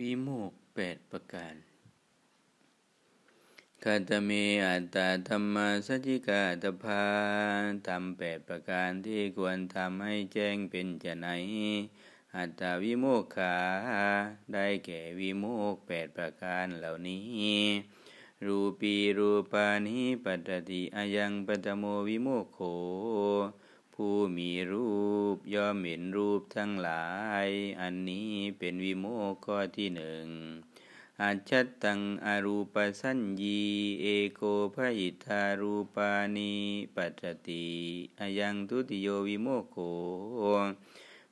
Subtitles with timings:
[0.00, 1.54] วิโมกแปดประการ
[3.84, 4.30] คาตเม
[4.66, 7.04] อัตตาธรรมาสจิกาตภา
[7.86, 11.28] ทำแปดประการที่ควรทำให้แจ้งเป็นจะไหน
[12.36, 13.56] อัตตาวิโมกขา
[14.52, 15.44] ได้แก่วิโม
[15.74, 17.62] กแปดประการเหล่านี้
[18.46, 22.58] รูปีรูปานิปัตติอายังปัตโมวิโมกโข
[24.02, 24.90] ผู้มีรู
[25.34, 27.06] ปย่อมเห็นรูปทั้งหลา
[27.44, 27.46] ย
[27.80, 30.26] อันนี้เป็นวิโมกข้อที่หนึ่ง
[31.20, 33.62] อาชัตตังอรูปสัญญี
[34.02, 34.42] เอโก
[34.74, 36.54] ภหิทารูปานิ
[36.96, 37.68] ปัจติ
[38.20, 39.76] อายังทุติโยวิโมกโข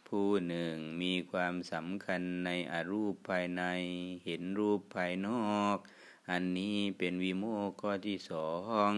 [0.09, 3.63] ผู้หนึ่งมีความสำคัญในอรูปภายใน
[4.25, 5.77] เห็นรูปภายนอก
[6.31, 8.51] อันนี้เป็นวิโมกข้อที่สอ
[8.91, 8.93] ง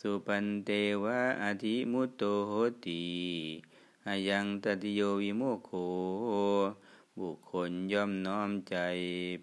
[0.00, 0.70] สุปันเต
[1.04, 2.52] วะอธิมุตโตโห
[2.86, 3.04] ติ
[4.06, 5.70] อายังตติโยวิโมโค
[7.20, 8.76] บุคคลย่อมน้อมใจ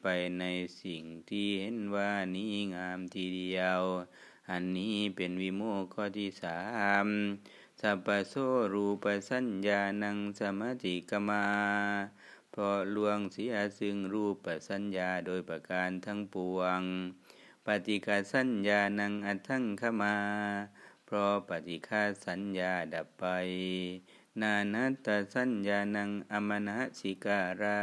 [0.02, 0.08] ไป
[0.40, 0.44] ใน
[0.82, 3.82] สิ่งที่เห็นว่านี้งามทีเดียว
[4.50, 6.60] อันนี้เป็นวิโมกข้อที่สา
[7.06, 7.08] ม
[7.80, 8.34] สัพพโส
[8.74, 11.46] รูปสัญญานังสมาธิกมา
[12.52, 16.82] เพราะลวงเสียซึ่งรูปสัญญาโดยประการทั้งปวง
[17.68, 20.16] ปฏิกาสัญญานังอัทั้งขมา
[21.06, 23.26] เพราะปฏิฆาสัญญาดับไป
[24.42, 27.82] นานัตตสัญญานังอมนะสิการา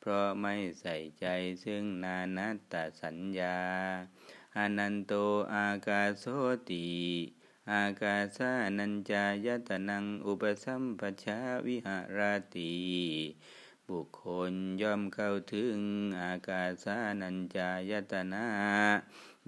[0.00, 1.26] เพราะไม่ใส่ใจ
[1.64, 3.56] ซึ่งนานัตตสัญญา
[4.56, 5.12] อนันโต
[5.54, 6.24] อากาโส
[6.70, 6.88] ติ
[7.72, 12.18] อากาสานัญจายตนังอุปสัมปชาวิหาร
[12.54, 12.74] ติ
[13.92, 15.76] บุคคลย่อมเข้าถึง
[16.22, 18.46] อากาสานัญจายตนะ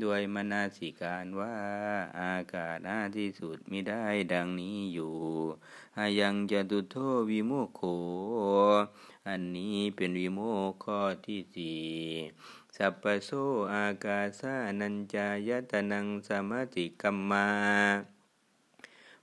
[0.02, 1.56] ด้วยมนาสิการว่า
[2.20, 5.16] อากาศหน้าที่สุดมิได้ดังนี้อยู่
[5.98, 6.96] อายังจะตุโท
[7.30, 7.82] วิโมโข
[9.28, 11.80] อันนี้เป็นวิโมกข้อที่สี่
[12.76, 13.30] สัพพโส
[13.74, 18.17] อากาสานัญจายตนังสมาติกัมมา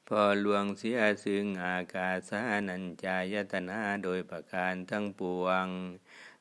[0.07, 5.67] พอลวงเสียซึ่งอากาสานัญจายตนาโดยประการทั้งปวง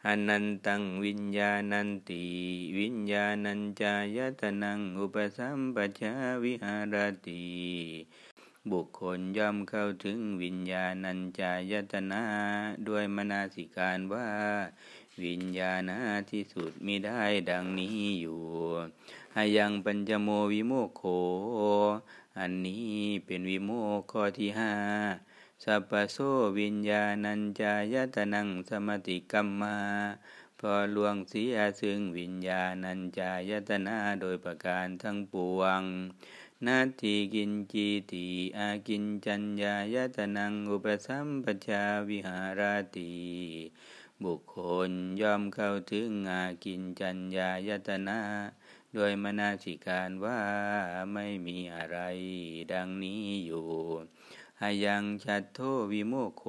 [0.07, 2.25] อนันตังวิญญาณันติ
[2.79, 6.15] วิญญาณัญจายตนังอุปสัมปชา
[6.45, 6.97] วิหาร
[7.29, 7.45] ติ
[8.71, 12.23] บุคคลย่อมเข้าถึงวิญญาณัญจายตนา
[12.89, 14.29] ด้วยมนาสิการว่า
[15.25, 15.91] วิญญาณ
[16.31, 18.43] ที่สุดมิได้ดังนี้อยู่
[19.37, 21.03] อายังปัญจโมวิโมโข
[22.39, 22.97] อันนี้
[23.27, 24.73] เป็นวิโมกข้อที่ห้า
[25.65, 26.19] สัพโส
[26.61, 29.79] วิญญาณัญจายตนังสมติกัมมา
[30.61, 35.83] พอลวงเสียซึ่งวิญญาณัญจายตนาโดยประการทั้งปวง
[36.67, 38.27] นาทีกินจีติ
[38.59, 42.61] อากินจัญญายตนังอุปสัมปชาวิหาร
[42.97, 43.15] ติ
[44.25, 44.59] บุคค
[44.89, 44.91] ล
[45.21, 48.21] ย่อมเข้าถึงอากินจัญญายตนา
[48.95, 50.41] โดยมนาสิการว่า
[51.13, 51.99] ไม่มีอะไร
[52.73, 53.67] ดังนี้อยู่
[54.61, 55.61] อายังชัดโท
[55.93, 56.45] วิโมโข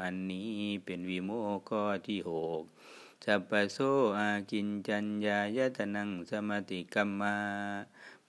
[0.00, 2.62] อันนี้เป็นวิโมกข้อที่หก
[3.24, 3.78] สัพพโส
[4.18, 7.36] อากินจัญญายตนังสมติกัมมา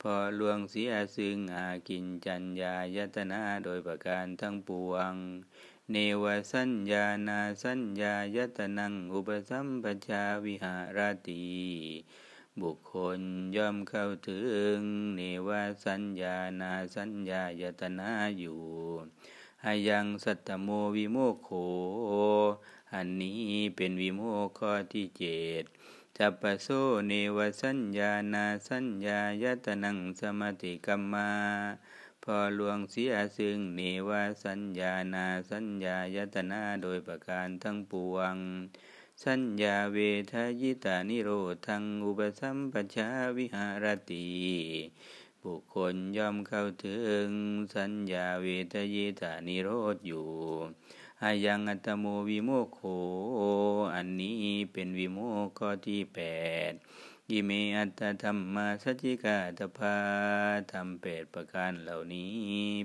[0.01, 5.13] พอลวงเสียซึ่งอากินจัญญายตนาโดยประการทั้งปวง
[5.91, 11.45] เนวสัญญานาสัญญายตนังอุปสัมปชาวิหารติ
[12.61, 13.19] บุคคล
[13.55, 14.41] ย่อมเข้าถึ
[14.73, 14.75] ง
[15.15, 18.61] เนวาสัญญานาสัญญายตนาอยู่
[19.63, 21.49] อายังสัตตโมวิโมโข
[22.93, 23.41] อันนี้
[23.75, 25.63] เป็นวิโมกข้อที่เจ็ด
[26.17, 26.67] จัปโซ
[27.07, 31.31] เนวสัญญานาสัญญายตนังสมติกัมมา
[32.23, 34.09] พอลวงเสียซึ่งเนว
[34.43, 38.35] สัญญานาสัญญายตนาโดยประการทั้งปวง
[39.25, 39.97] สัญญาเว
[40.31, 41.29] ทยิตานิโร
[41.67, 44.27] ธังอุปสัมปชาวิหารติ
[45.43, 47.27] บุคคลย่อมเข้าถึง
[47.75, 50.27] สัญญาเวทยิตานิโรธอยู่
[51.21, 52.79] อายังอัตโมวิโมโข
[53.95, 54.41] อันนี้
[54.73, 56.19] เป็นวิโมกข้อที่แป
[56.69, 56.71] ด
[57.31, 59.97] ยิเมอัตธรรมมาสัจิกาตภา
[60.71, 62.35] ทำแปดประการเหล่านี้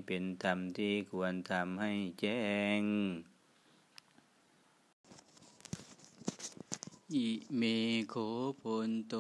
[0.07, 2.43] เป็นธรรมที่ควรทำให้แจ้
[2.81, 2.83] ง
[7.15, 7.63] อิเม
[8.09, 8.15] โค
[8.61, 9.15] พนโต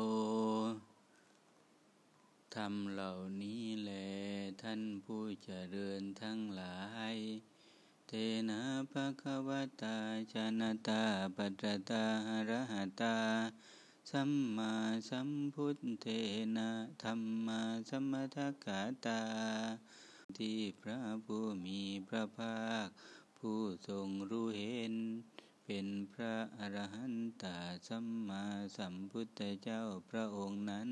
[2.55, 3.13] ทำเหล่า
[3.43, 3.91] นี้แล
[4.63, 6.79] ท่านผู้เจริญทั้งหลา
[7.13, 7.17] ย
[8.07, 8.13] เต
[8.49, 8.63] นะ
[8.93, 9.51] ภะคะว
[9.83, 9.97] ตา
[10.33, 11.03] ชนะตา
[11.37, 12.05] ปัจจตา
[12.49, 13.19] ระหตา
[14.11, 14.75] สัมมา
[15.09, 16.07] สัมพุทเท
[16.57, 16.71] นะ
[17.03, 19.23] ธรรมาสัมมาทักาตา
[20.37, 22.89] ที่พระผู้มีพระภาค
[23.39, 24.95] ผู้ทรงรู้เห็น
[25.65, 27.45] เป็นพระอรหันต
[27.89, 28.45] สัมมา
[28.77, 30.91] สัมพุทธเจ้าพระองค์นั้น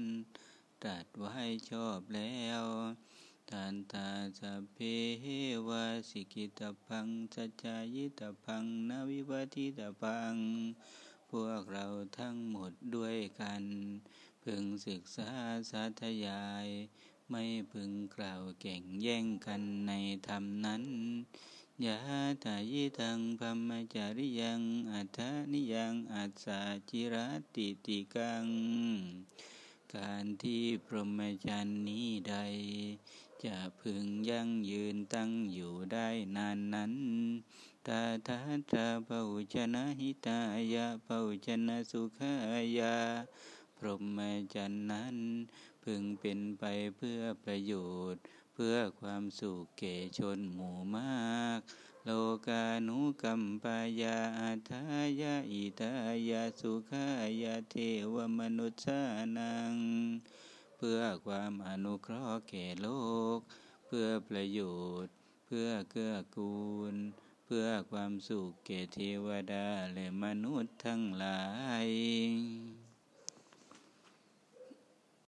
[0.84, 1.36] ตรัสไว้
[1.70, 2.62] ชอบแล้ว
[3.50, 4.08] ทานตา
[4.40, 4.78] สเพ
[5.68, 10.34] วาสิกิตพังสัจจายิตพังนวิวัติตพัง
[11.30, 11.86] พวกเรา
[12.18, 13.64] ทั้งหมดด้วยกัน
[14.42, 15.30] พึงศึกษา
[15.70, 16.66] สาธยาย
[17.30, 19.92] ไม่พึงกล่าวเก่งแย่งกันใน
[20.28, 20.84] ธรรมนั้น
[21.86, 21.98] ยะ
[22.44, 24.62] ตายิทังพัมมจาริยัง
[24.92, 26.60] อัฏฐานิยังอัสสา
[26.90, 27.14] จิร
[27.54, 28.46] ติติกัง
[29.94, 32.34] การที่พรหมจรรย์นี้ใด
[33.44, 36.94] จะพึงยั่งยืนตั้งอยู่ได้นานนั้น
[37.86, 38.38] ตาทา
[38.72, 40.40] ตาเุชนะหิตา
[40.74, 42.32] ยะเุชนะสุขา
[42.78, 42.96] ยา
[43.76, 44.18] พรหม
[44.54, 45.16] จรรย์นั้น
[45.82, 46.64] พึงเป็นไป
[46.96, 47.72] เพื่อประโย
[48.12, 48.22] ชน์
[48.64, 51.60] พื่อความสุขแก่ชนหมู่มาก
[52.04, 52.10] โล
[52.46, 54.82] กานุกัมปายาอัทา
[55.20, 55.92] ยาอิทา
[56.30, 57.06] ยาสุขา
[57.42, 57.76] ยาเท
[58.14, 58.82] วมนุษย์
[59.38, 59.74] นัง
[60.76, 62.88] เพื่อความอนุเคราะห์แก่โล
[63.36, 63.38] ก
[63.86, 64.60] เพื่อประโย
[65.04, 65.14] ชน์
[65.46, 66.60] เพื่อเกื้อกู
[66.92, 66.94] ล
[67.44, 71.42] เพื่อความสุขแก่เทวดาและมนุษย์ทั้งหลา
[71.86, 72.79] ย